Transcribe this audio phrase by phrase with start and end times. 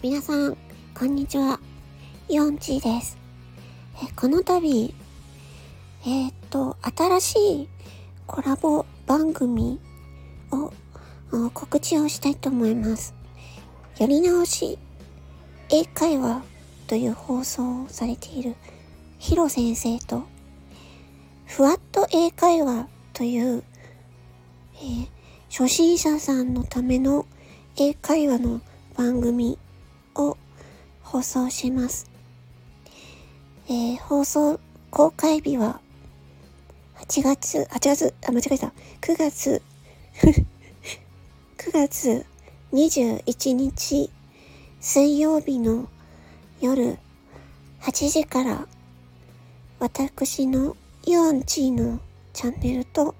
[0.00, 0.56] 皆さん、
[0.96, 1.58] こんにちは。
[2.28, 3.18] ヨンチーです。
[4.14, 4.94] この度、
[6.04, 7.68] えー、っと、新しい
[8.24, 9.80] コラボ番組
[10.52, 10.72] を
[11.50, 13.12] 告知をしたいと思います。
[13.98, 14.78] やり直し
[15.68, 16.44] 英会話
[16.86, 18.54] という放送をされている
[19.18, 20.22] ヒロ先生と、
[21.44, 23.64] ふわっと英会話という、
[24.76, 25.08] えー、
[25.50, 27.26] 初心者さんのための
[27.76, 28.60] 英会話の
[28.96, 29.58] 番組
[30.18, 30.36] を
[31.02, 32.10] 放送します。
[33.68, 34.60] えー、放送
[34.90, 35.80] 公開日は
[36.96, 38.72] 8月、8月、あ、間違えた。
[39.00, 39.62] 9月
[41.58, 42.26] 9月
[42.72, 44.10] 21日
[44.80, 45.88] 水曜日の
[46.60, 46.98] 夜
[47.80, 48.68] 8時から
[49.78, 52.00] 私のユオンチーの
[52.32, 53.14] チャンネルと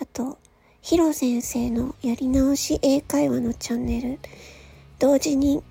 [0.00, 0.38] あと
[0.80, 4.18] ヒロ先生のやり直し英会話のチャンネル
[5.02, 5.64] 同時に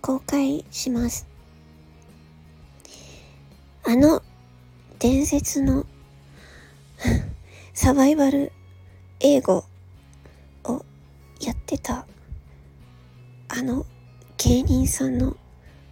[0.00, 1.26] 公開します。
[3.82, 4.22] あの
[5.00, 5.84] 伝説の
[7.74, 8.52] サバイバル
[9.18, 9.64] 英語
[10.62, 10.84] を
[11.40, 12.06] やってた
[13.48, 13.84] あの
[14.36, 15.36] 芸人さんの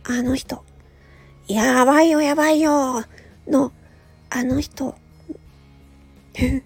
[0.05, 0.65] あの人、
[1.49, 3.05] やばいよやばいよ。
[3.49, 3.73] の
[4.31, 4.95] あの人、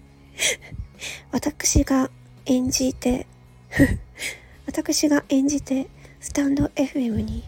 [1.33, 2.11] 私が
[2.45, 3.25] 演じて
[4.69, 5.89] 私が演じて
[6.19, 7.43] スタンド FM に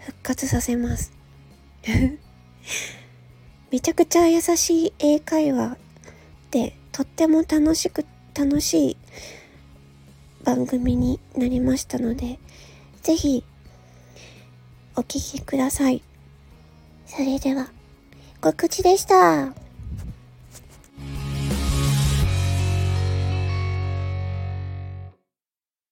[0.00, 1.14] 復活させます
[3.72, 5.78] めちゃくちゃ優しい英会話
[6.50, 8.96] でとっても楽しく楽しい
[10.44, 12.38] 番組になりましたので
[13.02, 13.44] ぜひ
[14.94, 16.02] お聴きください。
[17.06, 17.70] それでは
[18.42, 19.67] 告知でした。